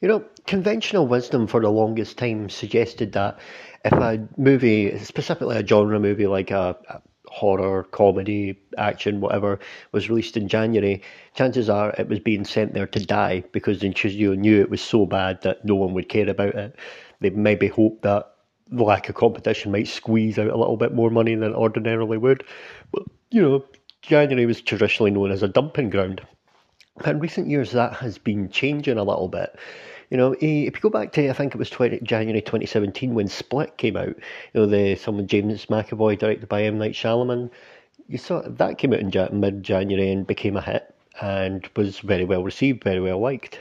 You 0.00 0.08
know, 0.08 0.24
conventional 0.46 1.06
wisdom 1.08 1.46
for 1.48 1.60
the 1.60 1.70
longest 1.70 2.18
time 2.18 2.48
suggested 2.50 3.12
that 3.12 3.38
if 3.84 3.92
a 3.92 4.28
movie, 4.36 4.96
specifically 4.98 5.56
a 5.56 5.66
genre 5.66 5.98
movie 5.98 6.26
like 6.28 6.52
a, 6.52 6.76
a 6.88 7.02
horror, 7.26 7.82
comedy, 7.84 8.60
action, 8.76 9.20
whatever, 9.20 9.58
was 9.92 10.08
released 10.08 10.36
in 10.36 10.46
January, 10.46 11.02
chances 11.34 11.68
are 11.68 11.90
it 11.98 12.08
was 12.08 12.20
being 12.20 12.44
sent 12.44 12.74
there 12.74 12.86
to 12.86 13.04
die 13.04 13.42
because 13.52 13.80
the 13.80 13.92
studio 13.92 14.34
knew 14.34 14.60
it 14.60 14.70
was 14.70 14.80
so 14.80 15.04
bad 15.04 15.42
that 15.42 15.64
no 15.64 15.74
one 15.74 15.94
would 15.94 16.08
care 16.08 16.28
about 16.28 16.54
it. 16.54 16.76
They 17.20 17.30
maybe 17.30 17.66
hoped 17.66 18.02
that 18.02 18.34
the 18.68 18.84
lack 18.84 19.08
of 19.08 19.16
competition 19.16 19.72
might 19.72 19.88
squeeze 19.88 20.38
out 20.38 20.50
a 20.50 20.56
little 20.56 20.76
bit 20.76 20.94
more 20.94 21.10
money 21.10 21.34
than 21.34 21.50
it 21.50 21.56
ordinarily 21.56 22.18
would. 22.18 22.44
But, 22.92 23.02
you 23.30 23.42
know, 23.42 23.64
January 24.02 24.46
was 24.46 24.60
traditionally 24.60 25.10
known 25.10 25.32
as 25.32 25.42
a 25.42 25.48
dumping 25.48 25.90
ground. 25.90 26.20
But 26.98 27.08
in 27.08 27.20
recent 27.20 27.48
years, 27.48 27.72
that 27.72 27.94
has 27.94 28.18
been 28.18 28.50
changing 28.50 28.98
a 28.98 29.04
little 29.04 29.28
bit. 29.28 29.56
You 30.10 30.16
know, 30.16 30.32
if 30.32 30.42
you 30.74 30.80
go 30.80 30.90
back 30.90 31.12
to 31.12 31.28
I 31.28 31.32
think 31.32 31.54
it 31.54 31.58
was 31.58 31.70
20, 31.70 32.00
January 32.00 32.40
2017 32.40 33.14
when 33.14 33.28
Split 33.28 33.76
came 33.76 33.96
out, 33.96 34.08
you 34.08 34.14
know, 34.54 34.66
the 34.66 34.94
some 34.96 35.26
James 35.26 35.66
McAvoy 35.66 36.18
directed 36.18 36.48
by 36.48 36.62
M 36.62 36.78
Night 36.78 36.92
Shyamalan, 36.92 37.50
you 38.08 38.18
saw 38.18 38.42
that 38.42 38.78
came 38.78 38.92
out 38.92 39.00
in 39.00 39.40
mid 39.40 39.62
January 39.62 40.10
and 40.10 40.26
became 40.26 40.56
a 40.56 40.62
hit 40.62 40.94
and 41.20 41.68
was 41.76 41.98
very 42.00 42.24
well 42.24 42.42
received, 42.42 42.82
very 42.84 43.00
well 43.00 43.20
liked. 43.20 43.60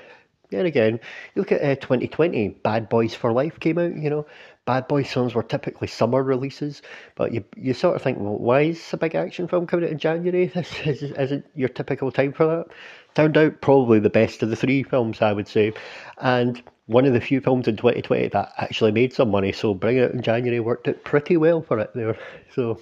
Then 0.49 0.65
again, 0.65 0.93
you 1.35 1.41
look 1.41 1.51
at 1.51 1.61
uh, 1.61 1.75
2020, 1.75 2.49
Bad 2.63 2.87
Boys 2.87 3.13
for 3.13 3.33
Life 3.33 3.59
came 3.59 3.77
out. 3.77 3.95
You 3.95 4.09
know, 4.09 4.25
Bad 4.67 4.87
Boy 4.89 5.05
films 5.05 5.33
were 5.33 5.43
typically 5.43 5.87
summer 5.87 6.21
releases, 6.21 6.81
but 7.15 7.33
you 7.33 7.43
you 7.55 7.73
sort 7.73 7.95
of 7.95 8.01
think, 8.01 8.19
well, 8.19 8.37
why 8.37 8.61
is 8.61 8.93
a 8.93 8.97
big 8.97 9.15
action 9.15 9.47
film 9.47 9.65
coming 9.65 9.85
out 9.85 9.91
in 9.91 9.97
January? 9.97 10.47
This 10.47 10.71
is, 10.85 11.01
isn't 11.03 11.45
your 11.55 11.69
typical 11.69 12.11
time 12.11 12.33
for 12.33 12.45
that. 12.45 12.67
Turned 13.15 13.37
out 13.37 13.61
probably 13.61 13.99
the 13.99 14.09
best 14.09 14.43
of 14.43 14.49
the 14.49 14.57
three 14.57 14.83
films, 14.83 15.21
I 15.21 15.31
would 15.31 15.47
say, 15.47 15.73
and 16.19 16.61
one 16.85 17.05
of 17.05 17.13
the 17.13 17.21
few 17.21 17.39
films 17.41 17.67
in 17.67 17.77
2020 17.77 18.27
that 18.27 18.51
actually 18.57 18.91
made 18.91 19.13
some 19.13 19.31
money. 19.31 19.53
So 19.53 19.73
bringing 19.73 20.03
it 20.03 20.11
in 20.11 20.21
January 20.21 20.59
worked 20.59 20.87
out 20.87 21.03
pretty 21.03 21.37
well 21.37 21.61
for 21.61 21.79
it 21.79 21.91
there. 21.95 22.17
So 22.53 22.79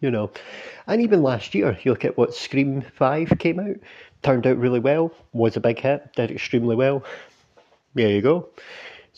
you 0.00 0.10
know. 0.10 0.30
And 0.86 1.00
even 1.00 1.22
last 1.22 1.54
year, 1.54 1.78
you 1.82 1.92
look 1.92 2.04
at 2.04 2.18
what 2.18 2.34
Scream 2.34 2.82
5 2.82 3.38
came 3.38 3.60
out, 3.60 3.76
turned 4.22 4.46
out 4.46 4.58
really 4.58 4.80
well, 4.80 5.12
was 5.32 5.56
a 5.56 5.60
big 5.60 5.78
hit, 5.78 6.12
did 6.14 6.30
extremely 6.30 6.76
well. 6.76 7.04
There 7.94 8.10
you 8.10 8.20
go. 8.20 8.48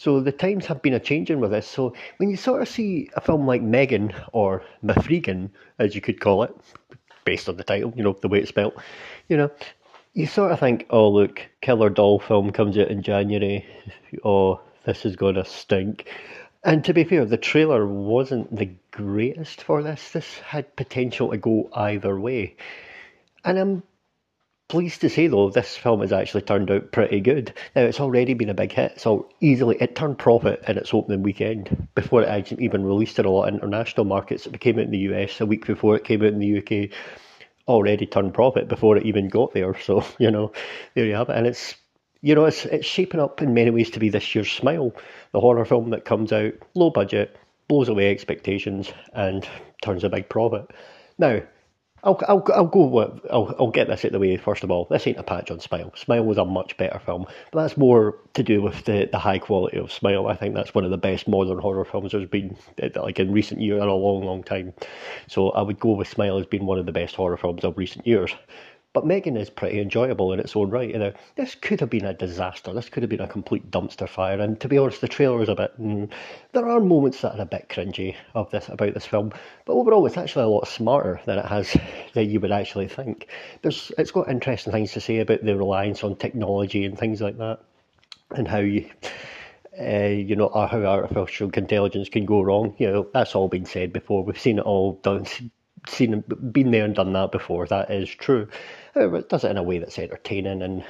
So 0.01 0.19
the 0.21 0.33
times 0.33 0.65
have 0.65 0.81
been 0.81 0.95
a 0.95 0.99
changing 0.99 1.41
with 1.41 1.51
this. 1.51 1.67
So 1.67 1.93
when 2.17 2.31
you 2.31 2.37
sort 2.39 2.63
of 2.63 2.69
see 2.71 3.11
a 3.17 3.21
film 3.21 3.47
like 3.47 3.61
Megan 3.61 4.15
or 4.33 4.63
Mafregan, 4.83 5.51
as 5.79 5.95
you 5.95 6.01
could 6.01 6.23
call 6.23 6.43
it, 6.43 6.57
based 7.27 7.51
on 7.51 7.59
the 7.59 7.65
title, 7.65 7.93
you 7.95 8.03
know, 8.03 8.15
the 8.15 8.29
way 8.29 8.39
it's 8.39 8.49
spelled, 8.49 8.81
you 9.29 9.37
know, 9.37 9.51
you 10.15 10.27
sort 10.27 10.53
of 10.53 10.59
think, 10.59 10.87
oh, 10.89 11.11
look, 11.11 11.47
Killer 11.61 11.91
Doll 11.91 12.19
film 12.19 12.51
comes 12.51 12.79
out 12.79 12.89
in 12.89 13.03
January. 13.03 13.67
Oh, 14.25 14.63
this 14.87 15.05
is 15.05 15.17
going 15.17 15.35
to 15.35 15.45
stink. 15.45 16.09
And 16.65 16.83
to 16.87 16.95
be 16.95 17.05
fair, 17.05 17.27
the 17.27 17.37
trailer 17.37 17.87
wasn't 17.87 18.57
the 18.57 18.71
greatest 18.93 19.63
for 19.63 19.83
this. 19.83 20.13
This 20.13 20.39
had 20.39 20.77
potential 20.77 21.31
to 21.31 21.37
go 21.37 21.69
either 21.75 22.19
way. 22.19 22.57
And 23.45 23.59
I'm 23.59 23.83
pleased 24.71 25.01
to 25.01 25.11
say 25.11 25.27
though, 25.27 25.51
this 25.51 25.77
film 25.77 26.01
has 26.01 26.13
actually 26.13 26.43
turned 26.43 26.71
out 26.71 26.93
pretty 26.93 27.21
good. 27.21 27.53
Now 27.75 27.83
it's 27.83 27.99
already 27.99 28.35
been 28.35 28.49
a 28.49 28.55
big 28.55 28.71
hit, 28.71 29.01
so 29.01 29.29
easily 29.41 29.77
it 29.81 29.97
turned 29.97 30.19
profit 30.19 30.63
in 30.69 30.79
its 30.79 30.95
opening 30.95 31.25
weekend 31.25 31.89
before 31.97 32.23
it 32.23 32.53
even 32.53 32.85
released 32.85 33.19
in 33.19 33.27
a 33.27 33.31
lot 33.31 33.49
of 33.49 33.55
international 33.55 34.07
markets. 34.07 34.47
It 34.47 34.61
came 34.61 34.79
out 34.79 34.85
in 34.85 34.93
the 34.93 35.11
US 35.11 35.41
a 35.41 35.47
week 35.47 35.67
before 35.67 35.97
it 35.97 36.05
came 36.05 36.23
out 36.23 36.33
in 36.33 36.39
the 36.39 36.59
UK. 36.59 36.91
Already 37.67 38.07
turned 38.07 38.33
profit 38.33 38.69
before 38.69 38.97
it 38.97 39.07
even 39.07 39.29
got 39.29 39.53
there. 39.53 39.77
So 39.81 40.05
you 40.21 40.31
know, 40.31 40.53
there 40.95 41.05
you 41.05 41.15
have 41.15 41.31
it. 41.31 41.37
And 41.37 41.49
it's 41.49 41.75
you 42.23 42.37
know, 42.37 42.45
it's 42.45 42.65
it's 42.67 42.87
shaping 42.87 43.21
up 43.21 43.43
in 43.43 43.53
many 43.53 43.71
ways 43.71 43.91
to 43.91 43.99
be 43.99 44.09
this 44.09 44.35
year's 44.37 44.53
Smile, 44.53 44.93
the 45.33 45.41
horror 45.41 45.65
film 45.65 45.91
that 45.91 46.05
comes 46.05 46.33
out 46.33 46.53
low 46.75 46.91
budget, 46.91 47.37
blows 47.67 47.89
away 47.89 48.13
expectations, 48.13 48.93
and 49.15 49.49
turns 49.83 50.05
a 50.05 50.09
big 50.09 50.29
profit. 50.29 50.71
Now, 51.19 51.41
I'll, 52.03 52.19
I'll, 52.27 52.45
I'll 52.55 52.67
go 52.67 53.21
I'll, 53.31 53.55
I'll 53.59 53.71
get 53.71 53.89
this 53.89 54.01
out 54.01 54.07
of 54.07 54.13
the 54.13 54.19
way 54.19 54.37
first 54.37 54.65
of 54.65 54.71
all. 54.71 54.87
This 54.91 55.07
ain't 55.07 55.19
a 55.19 55.23
patch 55.23 55.51
on 55.51 55.61
Smile. 55.61 55.93
Smile 55.97 56.25
was 56.25 56.39
a 56.39 56.45
much 56.45 56.77
better 56.77 56.99
film, 56.99 57.27
but 57.53 57.63
that's 57.63 57.77
more 57.77 58.17
to 58.35 58.43
do 58.43 58.63
with 58.63 58.85
the, 58.85 59.09
the 59.11 59.19
high 59.19 59.39
quality 59.39 59.79
of 59.79 59.93
Smile. 59.93 60.27
I 60.27 60.35
think 60.35 60.55
that's 60.55 60.75
one 60.75 60.85
of 60.85 60.91
the 60.91 60.99
best 60.99 61.29
modern 61.29 61.59
horror 61.59 61.85
films 61.85 62.13
there's 62.13 62.29
been, 62.29 62.57
eh, 62.79 62.89
like 62.97 63.21
in 63.21 63.33
recent 63.33 63.61
years, 63.61 63.83
in 63.83 63.89
a 63.89 63.95
long, 63.95 64.25
long 64.25 64.43
time. 64.43 64.73
So 65.29 65.51
I 65.51 65.63
would 65.63 65.79
go 65.79 65.93
with 65.93 66.09
Smile 66.09 66.39
as 66.39 66.47
being 66.47 66.67
one 66.67 66.79
of 66.79 66.87
the 66.87 66.93
best 66.93 67.15
horror 67.15 67.37
films 67.37 67.65
of 67.65 67.77
recent 67.77 68.07
years. 68.07 68.35
But 68.93 69.07
Megan 69.07 69.37
is 69.37 69.51
pretty 69.51 69.81
enjoyable 69.81 70.33
in 70.33 70.41
its 70.41 70.57
own 70.57 70.71
right. 70.71 70.91
You 70.91 70.99
know, 70.99 71.13
this 71.37 71.55
could 71.55 71.79
have 71.79 71.91
been 71.91 72.05
a 72.05 72.13
disaster. 72.13 72.73
This 72.73 72.89
could 72.89 73.05
have 73.05 73.11
been 73.11 73.21
a 73.21 73.29
complete 73.29 73.71
dumpster 73.71 74.09
fire. 74.09 74.41
And 74.41 74.59
to 74.61 74.69
be 74.69 74.79
honest, 74.79 75.01
the 75.01 75.07
trailer 75.07 75.41
is 75.41 75.49
a 75.49 75.55
bit. 75.55 75.81
Mm, 75.81 76.11
there 76.53 76.69
are 76.69 76.81
moments 76.81 77.21
that 77.21 77.37
are 77.39 77.43
a 77.43 77.47
bit 77.47 77.69
cringy 77.69 78.17
of 78.35 78.51
this 78.51 78.69
about 78.69 78.95
this 78.95 79.07
film, 79.07 79.33
but 79.65 79.75
overall, 79.75 80.05
it's 80.07 80.17
actually 80.17 80.45
a 80.45 80.49
lot 80.49 80.67
smarter 80.67 81.21
than 81.25 81.39
it 81.39 81.47
has 81.47 81.77
than 82.15 82.29
you 82.31 82.41
would 82.41 82.51
actually 82.51 82.89
think. 82.89 83.29
There's, 83.63 83.93
it's 83.97 84.11
got 84.11 84.29
interesting 84.29 84.73
things 84.73 84.91
to 84.93 85.01
say 85.01 85.21
about 85.21 85.45
the 85.45 85.57
reliance 85.57 86.03
on 86.03 86.17
technology 86.17 86.85
and 86.85 86.99
things 86.99 87.21
like 87.21 87.39
that, 87.39 87.61
and 88.31 88.49
how 88.49 88.59
you. 88.59 88.91
Uh, 89.81 90.09
you 90.09 90.35
know, 90.35 90.49
how 90.49 90.83
artificial 90.83 91.49
intelligence 91.49 92.09
can 92.09 92.27
go 92.27 92.43
wrong. 92.43 92.75
You 92.77 92.91
know, 92.91 93.07
that's 93.15 93.37
all 93.37 93.49
been 93.49 93.65
said 93.65 93.93
before. 93.93 94.25
We've 94.25 94.39
seen 94.39 94.59
it 94.59 94.65
all 94.65 94.95
done, 94.95 95.27
seen, 95.89 96.25
been 96.53 96.71
there 96.71 96.85
and 96.85 96.95
done 96.95 97.13
that 97.13 97.33
before. 97.33 97.67
That 97.67 97.91
is 97.91 98.09
true. 98.09 98.49
However, 98.95 99.17
it 99.17 99.29
does 99.29 99.45
it 99.45 99.51
in 99.51 99.57
a 99.57 99.63
way 99.63 99.79
that's 99.79 99.99
entertaining 99.99 100.63
and 100.63 100.85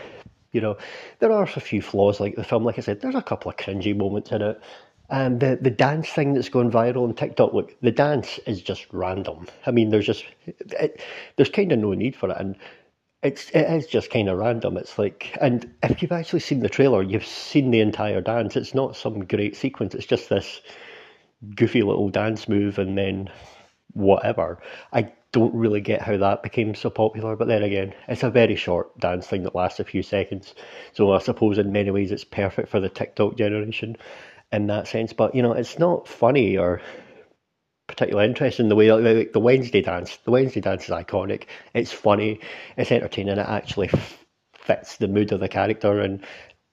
you 0.53 0.61
know, 0.61 0.77
there 1.21 1.33
are 1.33 1.45
a 1.45 1.61
few 1.61 1.81
flaws 1.83 2.21
like 2.21 2.37
the 2.37 2.45
film. 2.45 2.65
Like 2.65 2.79
I 2.79 2.83
said, 2.83 3.01
there's 3.01 3.15
a 3.15 3.23
couple 3.23 3.51
of 3.51 3.57
cringy 3.57 3.97
moments 3.97 4.33
in 4.33 4.43
it. 4.43 4.61
And 5.09 5.41
the 5.41 5.59
the 5.61 5.71
dance 5.71 6.09
thing 6.09 6.35
that's 6.35 6.49
going 6.49 6.71
viral 6.71 7.03
on 7.03 7.15
TikTok, 7.15 7.53
look, 7.53 7.75
the 7.81 7.91
dance 7.91 8.39
is 8.47 8.63
just 8.63 8.87
random. 8.93 9.49
I 9.67 9.73
mean, 9.73 9.91
there's 9.91 10.07
just 10.07 10.25
it, 10.47 11.01
there's 11.37 11.51
kind 11.51 11.73
of 11.73 11.81
no 11.81 11.93
need 11.95 12.15
for 12.15 12.31
it, 12.31 12.37
and 12.39 12.57
it's 13.23 13.51
it 13.51 13.69
is 13.73 13.87
just 13.89 14.11
kind 14.11 14.29
of 14.29 14.39
random. 14.39 14.77
It's 14.77 14.99
like, 14.99 15.37
and 15.41 15.69
if 15.83 16.01
you've 16.01 16.13
actually 16.13 16.41
seen 16.41 16.61
the 16.61 16.69
trailer, 16.69 17.03
you've 17.03 17.27
seen 17.27 17.73
the 17.73 17.81
entire 17.81 18.21
dance. 18.21 18.57
It's 18.57 18.75
not 18.75 18.97
some 18.97 19.25
great 19.25 19.57
sequence. 19.57 19.97
It's 19.97 20.07
just 20.07 20.29
this 20.29 20.61
goofy 21.57 21.83
little 21.83 22.09
dance 22.09 22.49
move, 22.49 22.79
and 22.79 22.97
then 22.97 23.31
whatever. 23.93 24.59
I 24.93 25.13
don't 25.33 25.55
really 25.55 25.81
get 25.81 26.03
how 26.03 26.17
that 26.17 26.43
became 26.43 26.75
so 26.75 26.91
popular, 26.91 27.37
but 27.37 27.49
then 27.49 27.63
again, 27.63 27.95
it's 28.09 28.23
a 28.23 28.31
very 28.31 28.57
short 28.57 28.99
dance 28.99 29.27
thing 29.27 29.45
that 29.45 29.55
lasts 29.55 29.81
a 29.81 29.85
few 29.85 30.03
seconds. 30.03 30.55
So 30.93 31.13
I 31.13 31.19
suppose 31.19 31.59
in 31.59 31.73
many 31.73 31.91
ways 31.91 32.11
it's 32.11 32.25
perfect 32.25 32.69
for 32.69 32.81
the 32.81 32.89
TikTok 32.89 33.37
generation 33.37 33.97
in 34.53 34.67
that 34.67 34.89
sense. 34.89 35.13
But 35.13 35.35
you 35.35 35.43
know, 35.43 35.53
it's 35.53 35.79
not 35.79 36.09
funny 36.09 36.57
or 36.57 36.81
particularly 37.87 38.29
interesting 38.29 38.69
the 38.69 38.77
way 38.77 38.93
like, 38.93 39.33
the 39.33 39.41
Wednesday 39.41 39.83
dance. 39.83 40.17
The 40.25 40.31
Wednesday 40.31 40.61
dance 40.61 40.85
is 40.85 40.91
iconic. 40.91 41.45
It's 41.75 41.93
funny. 41.93 42.41
It's 42.77 42.93
entertaining. 42.93 43.39
It 43.39 43.47
actually 43.49 43.91
fits 44.55 44.97
the 44.97 45.09
mood 45.09 45.33
of 45.33 45.41
the 45.41 45.49
character 45.49 46.01
and 46.01 46.25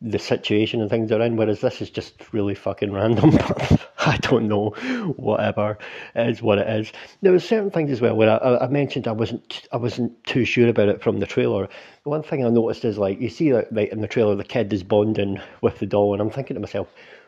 the 0.02 0.19
situation 0.19 0.80
and 0.80 0.90
things 0.90 1.09
they're 1.09 1.22
in, 1.22 1.38
whereas 1.38 1.62
this 1.62 1.81
is 1.81 1.90
just 1.90 2.31
really 2.31 2.53
fucking 2.53 2.91
random. 2.91 3.31
I 3.97 4.18
don't 4.18 4.47
know, 4.47 4.69
whatever 5.18 5.78
is 6.16 6.41
what 6.41 6.59
it 6.59 6.68
is. 6.68 6.91
There 7.22 7.31
were 7.31 7.40
certain 7.40 7.72
things 7.72 7.91
as 7.91 8.00
well 8.00 8.16
where 8.16 8.30
I, 8.30 8.66
I, 8.66 8.68
mentioned 8.68 9.07
I 9.07 9.12
wasn't 9.12 9.68
I 9.72 9.78
wasn't 9.78 10.24
too 10.24 10.46
sure 10.46 10.69
about 10.69 10.90
it 10.90 11.02
from 11.02 11.19
the 11.19 11.25
trailer. 11.25 11.68
The 12.03 12.09
one 12.09 12.24
thing 12.24 12.46
I 12.46 12.50
noticed 12.50 12.86
is 12.86 12.97
like 12.97 13.19
you 13.19 13.30
see 13.30 13.52
that 13.52 13.74
like 13.74 13.91
in 13.91 14.02
the 14.02 14.07
trailer 14.07 14.36
the 14.36 14.44
kid 14.44 14.72
is 14.72 14.84
bonding 14.84 15.41
with 15.62 15.80
the 15.80 15.88
doll, 15.88 16.13
and 16.13 16.22
I'm 16.22 16.30
thinking 16.30 16.53
to 16.53 16.62
myself, 16.62 16.88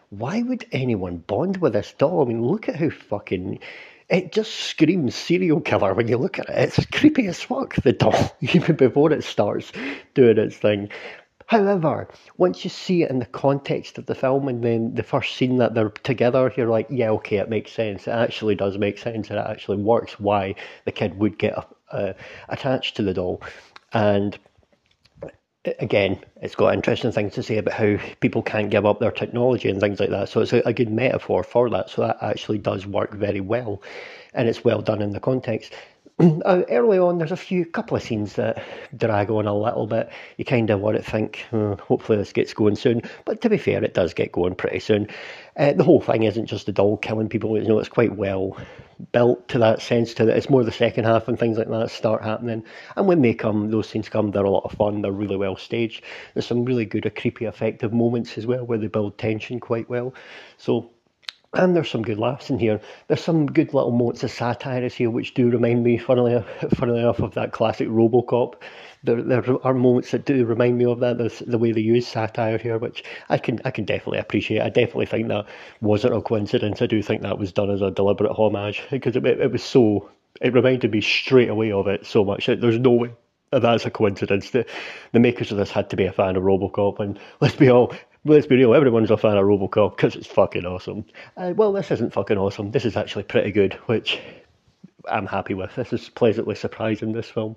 why 0.09 0.41
would 0.41 0.65
anyone 0.71 1.17
bond 1.17 1.57
with 1.57 1.73
this 1.73 1.93
doll? 1.97 2.21
I 2.21 2.25
mean, 2.25 2.43
look 2.43 2.69
at 2.69 2.75
how 2.75 2.89
fucking 2.91 3.59
it 4.09 4.31
just 4.31 4.53
screams 4.53 5.15
serial 5.15 5.61
killer 5.61 5.93
when 5.93 6.07
you 6.07 6.17
look 6.17 6.39
at 6.39 6.49
it. 6.49 6.55
It's 6.77 6.85
creepy 6.87 7.27
as 7.27 7.41
fuck, 7.41 7.75
the 7.75 7.93
doll, 7.93 8.35
even 8.41 8.75
before 8.75 9.11
it 9.11 9.23
starts 9.23 9.71
doing 10.13 10.37
its 10.37 10.57
thing. 10.57 10.89
However, 11.49 12.07
once 12.37 12.63
you 12.63 12.69
see 12.69 13.01
it 13.01 13.09
in 13.09 13.17
the 13.17 13.25
context 13.25 13.97
of 13.97 14.05
the 14.05 14.13
film 14.13 14.47
and 14.47 14.63
then 14.63 14.93
the 14.93 15.01
first 15.01 15.35
scene 15.35 15.57
that 15.57 15.73
they're 15.73 15.89
together, 15.89 16.53
you're 16.55 16.69
like, 16.69 16.85
yeah, 16.91 17.09
okay, 17.09 17.37
it 17.37 17.49
makes 17.49 17.71
sense. 17.71 18.07
It 18.07 18.11
actually 18.11 18.53
does 18.53 18.77
make 18.77 18.99
sense 18.99 19.31
and 19.31 19.39
it 19.39 19.47
actually 19.47 19.77
works 19.77 20.19
why 20.19 20.53
the 20.85 20.91
kid 20.91 21.17
would 21.17 21.39
get 21.39 21.55
uh, 21.91 22.13
attached 22.49 22.97
to 22.97 23.01
the 23.01 23.15
doll. 23.15 23.41
And 23.93 24.37
again, 25.79 26.23
it's 26.39 26.53
got 26.53 26.75
interesting 26.75 27.11
things 27.11 27.33
to 27.33 27.41
say 27.41 27.57
about 27.57 27.73
how 27.73 27.97
people 28.19 28.43
can't 28.43 28.69
give 28.69 28.85
up 28.85 28.99
their 28.99 29.09
technology 29.09 29.69
and 29.69 29.79
things 29.81 29.99
like 29.99 30.11
that. 30.11 30.29
So 30.29 30.41
it's 30.41 30.53
a, 30.53 30.61
a 30.67 30.73
good 30.73 30.91
metaphor 30.91 31.43
for 31.43 31.67
that. 31.71 31.89
So 31.89 32.03
that 32.03 32.19
actually 32.21 32.59
does 32.59 32.85
work 32.85 33.15
very 33.15 33.41
well 33.41 33.81
and 34.35 34.47
it's 34.47 34.63
well 34.63 34.83
done 34.83 35.01
in 35.01 35.13
the 35.13 35.19
context 35.19 35.73
uh, 36.45 36.63
early 36.69 36.99
on, 36.99 37.17
there's 37.17 37.31
a 37.31 37.37
few 37.37 37.65
couple 37.65 37.95
of 37.95 38.03
scenes 38.03 38.33
that 38.33 38.61
drag 38.97 39.29
on 39.31 39.47
a 39.47 39.55
little 39.55 39.87
bit. 39.87 40.09
You 40.37 40.43
kind 40.43 40.69
of 40.69 40.81
want 40.81 40.97
to 40.97 41.03
think, 41.03 41.45
oh, 41.53 41.75
hopefully 41.75 42.17
this 42.17 42.33
gets 42.33 42.53
going 42.53 42.75
soon. 42.75 43.01
But 43.25 43.41
to 43.41 43.49
be 43.49 43.57
fair, 43.57 43.83
it 43.83 43.93
does 43.93 44.13
get 44.13 44.31
going 44.33 44.55
pretty 44.55 44.79
soon. 44.79 45.07
Uh, 45.55 45.73
the 45.73 45.83
whole 45.83 46.01
thing 46.01 46.23
isn't 46.23 46.47
just 46.47 46.65
the 46.65 46.73
doll 46.73 46.97
killing 46.97 47.29
people. 47.29 47.57
You 47.57 47.67
know, 47.67 47.79
it's 47.79 47.87
quite 47.89 48.17
well 48.17 48.57
built 49.13 49.47
to 49.47 49.59
that 49.59 49.81
sense. 49.81 50.13
To 50.15 50.25
that, 50.25 50.35
it's 50.35 50.49
more 50.49 50.63
the 50.63 50.71
second 50.73 51.05
half 51.05 51.29
and 51.29 51.39
things 51.39 51.57
like 51.57 51.69
that 51.69 51.89
start 51.89 52.21
happening. 52.21 52.65
And 52.97 53.07
when 53.07 53.21
they 53.21 53.33
come, 53.33 53.71
those 53.71 53.87
scenes 53.87 54.09
come, 54.09 54.31
they're 54.31 54.43
a 54.43 54.49
lot 54.49 54.65
of 54.65 54.73
fun. 54.73 55.01
They're 55.01 55.11
really 55.13 55.37
well 55.37 55.55
staged. 55.55 56.03
There's 56.33 56.45
some 56.45 56.65
really 56.65 56.85
good, 56.85 57.09
creepy, 57.15 57.45
effective 57.45 57.93
moments 57.93 58.37
as 58.37 58.45
well, 58.45 58.65
where 58.65 58.77
they 58.77 58.87
build 58.87 59.17
tension 59.17 59.59
quite 59.61 59.89
well. 59.89 60.13
So 60.57 60.91
and 61.53 61.75
there's 61.75 61.89
some 61.89 62.03
good 62.03 62.19
laughs 62.19 62.49
in 62.49 62.59
here. 62.59 62.79
There's 63.07 63.23
some 63.23 63.47
good 63.47 63.73
little 63.73 63.91
moments 63.91 64.23
of 64.23 64.29
satire 64.29 64.87
here, 64.87 65.09
which 65.09 65.33
do 65.33 65.49
remind 65.49 65.83
me, 65.83 65.97
funnily, 65.97 66.43
funnily 66.75 66.99
enough, 66.99 67.19
of 67.19 67.33
that 67.33 67.53
classic 67.53 67.87
RoboCop. 67.87 68.55
There, 69.03 69.21
there 69.21 69.43
are 69.65 69.73
moments 69.73 70.11
that 70.11 70.25
do 70.25 70.45
remind 70.45 70.77
me 70.77 70.85
of 70.85 70.99
that. 70.99 71.17
The, 71.17 71.43
the 71.47 71.57
way 71.57 71.71
they 71.71 71.81
use 71.81 72.07
satire 72.07 72.59
here, 72.59 72.77
which 72.77 73.03
I 73.29 73.39
can, 73.39 73.59
I 73.65 73.71
can 73.71 73.85
definitely 73.85 74.19
appreciate. 74.19 74.61
I 74.61 74.69
definitely 74.69 75.07
think 75.07 75.27
that 75.29 75.47
wasn't 75.81 76.15
a 76.15 76.21
coincidence. 76.21 76.81
I 76.81 76.85
do 76.85 77.01
think 77.01 77.23
that 77.23 77.39
was 77.39 77.51
done 77.51 77.71
as 77.71 77.81
a 77.81 77.89
deliberate 77.89 78.33
homage 78.33 78.83
because 78.91 79.15
it, 79.15 79.25
it 79.25 79.51
was 79.51 79.63
so. 79.63 80.09
It 80.41 80.53
reminded 80.53 80.91
me 80.91 81.01
straight 81.01 81.49
away 81.49 81.71
of 81.71 81.87
it 81.87 82.05
so 82.05 82.23
much. 82.23 82.45
There's 82.45 82.79
no 82.79 82.91
way 82.91 83.11
that's 83.51 83.85
a 83.85 83.89
coincidence. 83.89 84.51
The, 84.51 84.65
the 85.11 85.19
makers 85.19 85.51
of 85.51 85.57
this 85.57 85.71
had 85.71 85.89
to 85.89 85.95
be 85.95 86.05
a 86.05 86.11
fan 86.11 86.35
of 86.35 86.43
Robocop, 86.43 86.99
and 86.99 87.19
let's 87.41 87.55
be 87.55 87.69
all 87.69 87.93
let's 88.25 88.47
be 88.47 88.55
real, 88.55 88.73
everyone's 88.73 89.11
a 89.11 89.17
fan 89.17 89.37
of 89.37 89.45
Robocop 89.45 89.95
because 89.95 90.15
it's 90.15 90.27
fucking 90.27 90.65
awesome. 90.65 91.05
Uh, 91.37 91.53
well, 91.55 91.71
this 91.71 91.91
isn't 91.91 92.13
fucking 92.13 92.37
awesome. 92.37 92.71
This 92.71 92.85
is 92.85 92.97
actually 92.97 93.23
pretty 93.23 93.51
good, 93.51 93.73
which 93.85 94.19
I'm 95.09 95.25
happy 95.25 95.53
with. 95.53 95.75
This 95.75 95.93
is 95.93 96.09
pleasantly 96.09 96.55
surprising, 96.55 97.13
this 97.13 97.29
film. 97.29 97.55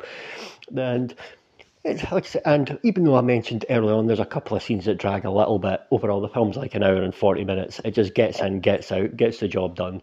And 0.76 1.14
it's 1.84 2.10
like 2.12 2.26
say, 2.26 2.40
and 2.44 2.78
even 2.84 3.04
though 3.04 3.16
I 3.16 3.22
mentioned 3.22 3.64
early 3.68 3.92
on, 3.92 4.06
there's 4.06 4.20
a 4.20 4.24
couple 4.24 4.56
of 4.56 4.62
scenes 4.62 4.84
that 4.84 4.98
drag 4.98 5.24
a 5.24 5.30
little 5.30 5.58
bit. 5.58 5.80
Overall, 5.90 6.20
the 6.20 6.28
film's 6.28 6.56
like 6.56 6.74
an 6.74 6.84
hour 6.84 7.02
and 7.02 7.14
40 7.14 7.44
minutes. 7.44 7.80
It 7.84 7.94
just 7.94 8.14
gets 8.14 8.40
in, 8.40 8.60
gets 8.60 8.92
out, 8.92 9.16
gets 9.16 9.40
the 9.40 9.48
job 9.48 9.74
done, 9.74 10.00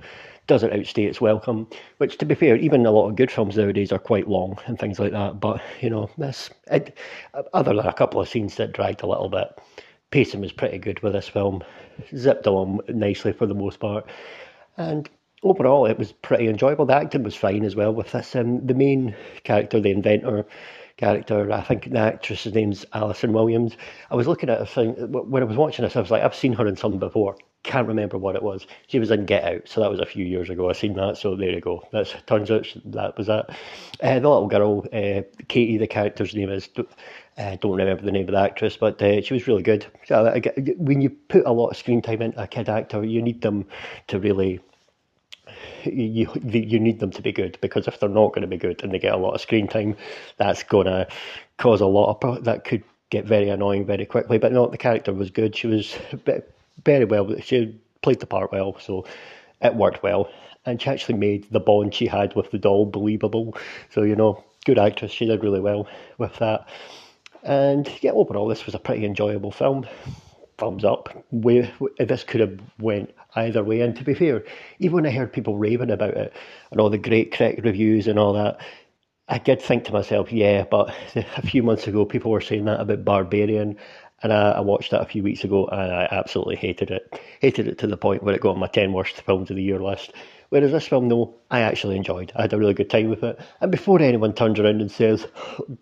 doesn't 0.48 0.74
outstay 0.74 1.06
its 1.06 1.22
welcome. 1.22 1.68
Which, 1.98 2.18
to 2.18 2.26
be 2.26 2.36
fair, 2.36 2.58
even 2.58 2.86
a 2.86 2.92
lot 2.92 3.08
of 3.08 3.16
good 3.16 3.32
films 3.32 3.56
nowadays 3.56 3.94
are 3.94 4.00
quite 4.00 4.28
long 4.28 4.60
and 4.66 4.78
things 4.78 5.00
like 5.00 5.14
that. 5.14 5.40
But, 5.40 5.62
you 5.80 5.90
know, 5.90 6.10
this, 6.18 6.50
it, 6.70 6.98
other 7.54 7.74
than 7.74 7.86
a 7.86 7.94
couple 7.94 8.20
of 8.20 8.28
scenes 8.28 8.56
that 8.56 8.74
dragged 8.74 9.02
a 9.02 9.08
little 9.08 9.30
bit, 9.30 9.58
pacing 10.12 10.42
was 10.42 10.52
pretty 10.52 10.78
good 10.78 11.02
with 11.02 11.14
this 11.14 11.28
film. 11.28 11.64
Zipped 12.16 12.48
along 12.48 12.82
nicely 12.88 13.34
for 13.34 13.46
the 13.46 13.54
most 13.54 13.80
part. 13.80 14.06
And 14.78 15.10
overall, 15.44 15.86
it 15.86 15.98
was 15.98 16.12
pretty 16.12 16.48
enjoyable. 16.48 16.86
The 16.86 16.96
acting 16.96 17.24
was 17.24 17.36
fine 17.36 17.64
as 17.66 17.76
well 17.76 17.94
with 17.94 18.12
this. 18.12 18.36
Um, 18.36 18.66
the 18.66 18.74
main 18.74 19.16
character, 19.44 19.80
the 19.80 19.92
inventor 19.92 20.46
character, 20.98 21.52
I 21.52 21.62
think 21.62 21.92
the 21.92 22.00
actress's 22.00 22.54
name's 22.54 22.86
Allison 22.94 23.34
Williams. 23.34 23.78
I 24.12 24.16
was 24.16 24.28
looking 24.28 24.50
at 24.50 24.62
a 24.62 24.66
thing, 24.66 24.94
when 25.12 25.44
I 25.44 25.46
was 25.46 25.58
watching 25.58 25.84
this, 25.84 25.96
I 25.96 26.02
was 26.02 26.12
like, 26.12 26.24
I've 26.24 26.36
seen 26.36 26.54
her 26.54 26.68
in 26.68 26.76
something 26.76 27.00
before. 27.00 27.38
Can't 27.64 27.88
remember 27.88 28.18
what 28.18 28.36
it 28.36 28.44
was. 28.44 28.66
She 28.88 29.00
was 29.00 29.12
in 29.12 29.26
Get 29.26 29.44
Out, 29.44 29.68
so 29.68 29.82
that 29.82 29.92
was 29.92 30.00
a 30.00 30.06
few 30.06 30.26
years 30.26 30.50
ago. 30.50 30.70
I 30.70 30.74
seen 30.74 30.94
that, 30.94 31.18
so 31.18 31.36
there 31.36 31.52
you 31.52 31.60
go. 31.60 31.84
That's 31.92 32.16
turns 32.26 32.50
out 32.50 32.66
that 32.86 33.18
was 33.18 33.28
that. 33.28 33.50
Uh, 34.02 34.20
the 34.20 34.30
little 34.30 34.48
girl, 34.48 34.86
uh, 34.94 35.24
Katie, 35.50 35.78
the 35.78 35.88
character's 35.88 36.34
name 36.34 36.50
is. 36.50 36.70
I 37.40 37.54
uh, 37.54 37.56
don't 37.56 37.78
remember 37.78 38.04
the 38.04 38.12
name 38.12 38.28
of 38.28 38.34
the 38.34 38.40
actress, 38.40 38.76
but 38.76 39.02
uh, 39.02 39.22
she 39.22 39.34
was 39.34 39.48
really 39.48 39.64
good. 39.64 39.86
So, 40.06 40.42
when 40.78 41.00
you 41.00 41.10
put 41.10 41.46
a 41.46 41.54
lot 41.54 41.70
of 41.70 41.78
screen 41.78 42.02
time 42.02 42.22
into 42.22 42.44
a 42.44 42.48
kid 42.48 42.68
actor, 42.68 43.06
you 43.06 43.22
need 43.22 43.42
them 43.42 43.66
to 44.08 44.20
really 44.20 44.60
you 45.84 46.30
you 46.44 46.80
need 46.80 47.00
them 47.00 47.12
to 47.12 47.22
be 47.22 47.32
good 47.32 47.58
because 47.62 47.88
if 47.88 48.00
they're 48.00 48.10
not 48.10 48.30
going 48.30 48.42
to 48.42 48.48
be 48.48 48.58
good 48.58 48.84
and 48.84 48.94
they 48.94 49.00
get 49.00 49.14
a 49.14 49.18
lot 49.18 49.34
of 49.34 49.42
screen 49.42 49.68
time, 49.68 49.96
that's 50.38 50.64
to 50.64 51.08
cause 51.58 51.82
a 51.82 51.86
lot 51.86 52.22
of 52.22 52.44
that 52.44 52.66
could 52.66 52.84
get 53.10 53.26
very 53.26 53.50
annoying 53.50 53.86
very 53.86 54.06
quickly. 54.06 54.38
But 54.38 54.52
no, 54.52 54.68
the 54.68 54.78
character 54.78 55.14
was 55.14 55.30
good. 55.30 55.56
She 55.56 55.68
was 55.68 55.98
very 56.84 57.06
well. 57.06 57.40
She 57.40 57.80
played 58.02 58.20
the 58.20 58.26
part 58.26 58.52
well, 58.52 58.78
so 58.80 59.06
it 59.62 59.76
worked 59.76 60.04
well. 60.04 60.30
And 60.66 60.82
she 60.82 60.90
actually 60.90 61.18
made 61.18 61.50
the 61.52 61.60
bond 61.62 61.96
she 61.96 62.06
had 62.06 62.36
with 62.36 62.52
the 62.52 62.58
doll 62.58 62.86
believable. 62.86 63.58
So 63.92 64.04
you 64.04 64.16
know, 64.16 64.44
good 64.66 64.78
actress. 64.78 65.12
She 65.12 65.26
did 65.26 65.42
really 65.42 65.62
well 65.62 65.88
with 66.18 66.36
that. 66.38 66.68
And 67.44 67.90
yeah, 68.02 68.12
overall, 68.12 68.48
this 68.48 68.66
was 68.66 68.76
a 68.76 68.80
pretty 68.80 69.06
enjoyable 69.06 69.52
film. 69.52 69.88
Thumbs 70.58 70.84
up. 70.84 71.26
We, 71.32 71.70
this 72.00 72.24
could 72.24 72.42
have 72.42 72.60
went 72.80 73.14
either 73.36 73.64
way. 73.64 73.82
And 73.82 73.96
to 73.96 74.04
be 74.04 74.14
fair, 74.14 74.44
even 74.80 74.96
when 74.96 75.06
I 75.06 75.12
heard 75.12 75.32
people 75.32 75.58
raving 75.58 75.92
about 75.92 76.16
it 76.16 76.34
and 76.72 76.82
all 76.82 76.90
the 76.90 76.98
great 76.98 77.32
critic 77.32 77.64
reviews 77.64 78.08
and 78.08 78.20
all 78.20 78.34
that, 78.34 78.60
I 79.30 79.38
did 79.38 79.62
think 79.62 79.86
to 79.86 79.94
myself, 79.94 80.32
yeah, 80.32 80.66
but 80.70 80.94
a 81.16 81.42
few 81.42 81.64
months 81.64 81.88
ago, 81.88 82.04
people 82.04 82.32
were 82.32 82.42
saying 82.42 82.66
that 82.66 82.82
about 82.82 83.06
Barbarian, 83.06 83.78
and 84.22 84.34
I, 84.34 84.52
I, 84.52 84.60
watched 84.60 84.92
that 84.92 85.02
a 85.02 85.06
few 85.06 85.24
weeks 85.24 85.44
ago, 85.44 85.68
and 85.68 85.94
I 85.94 86.08
absolutely 86.12 86.56
hated 86.56 86.92
it. 86.92 87.20
Hated 87.40 87.68
it 87.68 87.78
to 87.78 87.88
the 87.88 87.96
point 87.96 88.24
where 88.24 88.36
it 88.36 88.42
got 88.42 88.56
on 88.56 88.60
my 88.60 88.68
10 88.68 88.92
worst 88.92 89.22
films 89.22 89.50
of 89.50 89.56
the 89.56 89.64
year 89.64 89.80
list. 89.80 90.14
Whereas 90.50 90.72
this 90.72 90.88
film, 90.88 91.08
no, 91.08 91.36
I 91.52 91.62
actually 91.62 91.96
enjoyed. 91.96 92.32
I 92.36 92.42
had 92.42 92.54
a 92.54 92.58
really 92.58 92.74
good 92.74 92.90
time 92.90 93.10
with 93.10 93.24
it. 93.24 93.40
And 93.62 93.72
before 93.72 94.02
anyone 94.02 94.34
turns 94.34 94.60
around 94.60 94.82
and 94.82 94.92
says, 94.92 95.28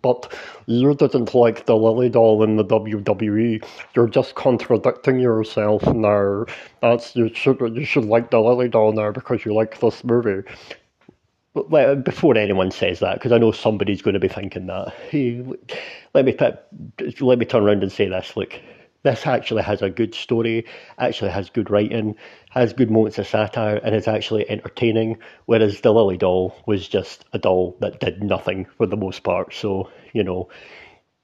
but 0.02 0.30
you 0.66 0.94
didn't 0.94 1.34
like 1.34 1.64
the 1.64 1.76
Lilly 1.76 2.10
doll 2.10 2.42
in 2.42 2.56
the 2.56 2.64
WWE, 2.64 3.64
you're 3.94 4.08
just 4.08 4.34
contradicting 4.34 5.20
yourself 5.20 5.86
now. 5.86 6.44
That's 6.82 7.16
you 7.16 7.32
should 7.32 7.60
you 7.60 7.86
should 7.86 8.04
like 8.04 8.30
the 8.30 8.40
Lilly 8.40 8.68
doll 8.68 8.92
now 8.92 9.10
because 9.10 9.44
you 9.46 9.54
like 9.54 9.80
this 9.80 10.04
movie. 10.04 10.46
But 11.54 12.04
before 12.04 12.36
anyone 12.36 12.70
says 12.70 13.00
that, 13.00 13.14
because 13.14 13.32
I 13.32 13.38
know 13.38 13.52
somebody's 13.52 14.02
going 14.02 14.14
to 14.14 14.20
be 14.20 14.28
thinking 14.28 14.66
that, 14.66 14.94
let 16.14 16.24
me 16.26 16.32
put, 16.32 16.58
let 17.20 17.38
me 17.38 17.46
turn 17.46 17.64
around 17.64 17.82
and 17.82 17.90
say 17.90 18.06
this. 18.08 18.36
Look, 18.36 18.60
this 19.02 19.26
actually 19.26 19.62
has 19.62 19.80
a 19.80 19.90
good 19.90 20.14
story, 20.14 20.66
actually 20.98 21.30
has 21.30 21.50
good 21.50 21.70
writing, 21.70 22.14
has 22.58 22.72
good 22.72 22.90
moments 22.90 23.18
of 23.18 23.26
satire, 23.26 23.76
and 23.76 23.94
is 23.94 24.08
actually 24.08 24.48
entertaining. 24.50 25.18
Whereas 25.46 25.80
the 25.80 25.92
Lilly 25.92 26.16
doll 26.16 26.56
was 26.66 26.88
just 26.88 27.24
a 27.32 27.38
doll 27.38 27.76
that 27.80 28.00
did 28.00 28.22
nothing 28.22 28.66
for 28.76 28.86
the 28.86 28.96
most 28.96 29.22
part. 29.22 29.54
So, 29.54 29.90
you 30.12 30.24
know, 30.24 30.48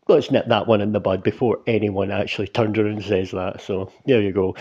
let's 0.08 0.31
nip 0.31 0.46
that 0.48 0.66
one 0.66 0.81
in 0.81 0.92
the 0.92 1.00
bud 1.00 1.22
before 1.22 1.60
anyone 1.66 2.10
actually 2.10 2.48
turns 2.48 2.78
around 2.78 2.92
and 2.92 3.04
says 3.04 3.31
that. 3.32 3.60
So, 3.60 3.92
there 4.06 4.22
you 4.22 4.32
go. 4.32 4.56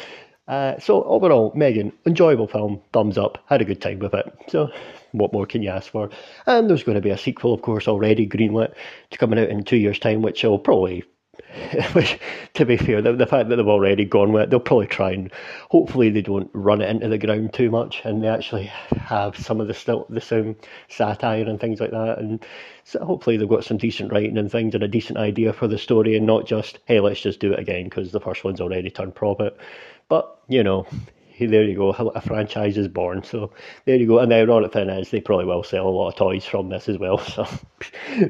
Uh, 0.48 0.78
so, 0.80 1.04
overall, 1.04 1.54
Megan, 1.56 1.94
enjoyable 2.06 2.48
film, 2.48 2.82
thumbs 2.92 3.18
up, 3.18 3.38
had 3.48 3.62
a 3.62 3.66
good 3.66 3.82
time 3.82 4.00
with 4.00 4.14
it. 4.14 4.26
So, 4.50 4.70
what 5.14 5.32
more 5.32 5.46
can 5.46 5.62
you 5.62 5.70
ask 5.70 5.92
for? 5.92 6.10
And 6.48 6.70
there's 6.70 6.84
going 6.84 6.96
to 6.96 7.02
be 7.02 7.12
a 7.12 7.18
sequel, 7.18 7.54
of 7.54 7.62
course, 7.62 7.88
already 7.88 8.28
greenlit 8.28 8.74
to 9.12 9.18
coming 9.18 9.40
out 9.40 9.50
in 9.50 9.64
two 9.64 9.78
years' 9.78 10.00
time, 10.00 10.22
which 10.22 10.44
will 10.44 10.60
probably 10.60 11.04
Which, 11.94 12.20
to 12.56 12.66
be 12.66 12.78
fair, 12.78 13.02
the, 13.02 13.14
the 13.14 13.28
fact 13.28 13.50
that 13.50 13.58
they've 13.58 13.68
already 13.68 14.06
gone 14.06 14.32
with 14.32 14.44
it, 14.44 14.50
they'll 14.50 14.60
probably 14.60 14.88
try 14.88 15.12
and 15.12 15.32
hopefully 15.70 16.10
they 16.10 16.22
don't 16.22 16.50
run 16.54 16.82
it 16.82 16.90
into 16.90 17.08
the 17.08 17.18
ground 17.18 17.54
too 17.54 17.70
much, 17.70 18.02
and 18.04 18.24
they 18.24 18.28
actually 18.28 18.66
have 18.66 19.38
some 19.38 19.62
of 19.62 19.68
the 19.68 19.74
still 19.74 20.06
the 20.10 20.22
same 20.22 20.56
satire 20.90 21.44
and 21.44 21.60
things 21.60 21.80
like 21.80 21.92
that, 21.92 22.18
and 22.20 22.44
so 22.84 23.04
hopefully 23.04 23.38
they've 23.38 23.48
got 23.50 23.64
some 23.64 23.78
decent 23.78 24.12
writing 24.12 24.38
and 24.38 24.52
things 24.52 24.74
and 24.74 24.84
a 24.84 24.88
decent 24.88 25.18
idea 25.20 25.54
for 25.54 25.68
the 25.68 25.78
story, 25.78 26.16
and 26.16 26.26
not 26.26 26.46
just 26.48 26.80
hey 26.86 27.00
let's 27.00 27.22
just 27.22 27.40
do 27.40 27.54
it 27.54 27.60
again 27.60 27.86
because 27.86 28.12
the 28.12 28.20
first 28.22 28.44
one's 28.44 28.62
already 28.62 28.90
turned 28.90 29.16
profit. 29.16 29.58
But 30.10 30.40
you 30.48 30.64
know, 30.64 30.88
there 31.40 31.64
you 31.64 31.76
go, 31.76 31.90
a 31.90 32.22
franchise 32.22 32.78
is 32.78 32.88
born. 32.88 33.24
So 33.24 33.52
there 33.86 33.98
you 33.98 34.08
go. 34.08 34.20
And 34.20 34.32
the 34.32 34.36
ironic 34.38 34.74
thing 34.74 34.90
is, 34.90 35.12
they 35.12 35.22
probably 35.22 35.46
will 35.46 35.64
sell 35.64 35.88
a 35.88 35.90
lot 35.90 36.10
of 36.10 36.16
toys 36.16 36.46
from 36.46 36.70
this 36.70 36.90
as 36.90 36.98
well. 36.98 37.18
So 37.34 37.48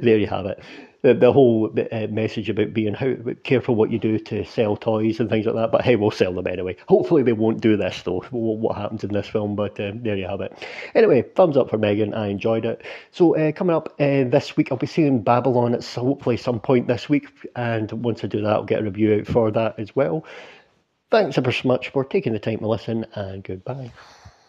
there 0.01 0.17
you 0.17 0.27
have 0.27 0.45
it 0.45 0.63
the, 1.03 1.13
the 1.13 1.31
whole 1.31 1.69
uh, 1.91 2.07
message 2.07 2.49
about 2.49 2.73
being 2.73 2.93
how 2.93 3.13
careful 3.43 3.75
what 3.75 3.91
you 3.91 3.99
do 3.99 4.17
to 4.17 4.45
sell 4.45 4.75
toys 4.77 5.19
and 5.19 5.29
things 5.29 5.45
like 5.45 5.55
that. 5.55 5.71
But 5.71 5.81
hey, 5.81 5.95
we'll 5.97 6.11
sell 6.11 6.33
them 6.33 6.47
anyway. 6.47 6.77
Hopefully 6.87 7.23
they 7.23 7.33
won't 7.33 7.61
do 7.61 7.77
this 7.77 8.01
though. 8.01 8.21
What 8.31 8.77
happens 8.77 9.03
in 9.03 9.13
this 9.13 9.27
film? 9.27 9.55
But 9.55 9.79
um, 9.79 10.01
there 10.01 10.15
you 10.15 10.27
have 10.27 10.41
it. 10.41 10.57
Anyway, 10.95 11.21
thumbs 11.21 11.57
up 11.57 11.69
for 11.69 11.77
Megan. 11.77 12.13
I 12.13 12.27
enjoyed 12.27 12.65
it. 12.65 12.83
So 13.11 13.35
uh, 13.35 13.51
coming 13.51 13.75
up 13.75 13.93
uh, 13.99 14.23
this 14.23 14.55
week, 14.55 14.71
I'll 14.71 14.77
be 14.77 14.87
seeing 14.87 15.21
Babylon 15.21 15.73
at 15.75 15.85
hopefully 15.85 16.37
some 16.37 16.59
point 16.59 16.87
this 16.87 17.09
week. 17.09 17.27
And 17.55 17.91
once 17.91 18.23
I 18.23 18.27
do 18.27 18.41
that, 18.41 18.53
I'll 18.53 18.63
get 18.63 18.79
a 18.79 18.83
review 18.83 19.19
out 19.19 19.27
for 19.27 19.51
that 19.51 19.77
as 19.77 19.95
well. 19.95 20.25
Thanks 21.11 21.37
ever 21.37 21.51
so 21.51 21.67
much 21.67 21.89
for 21.89 22.03
taking 22.03 22.33
the 22.33 22.39
time 22.39 22.59
to 22.59 22.67
listen, 22.67 23.05
and 23.13 23.43
goodbye. 23.43 23.91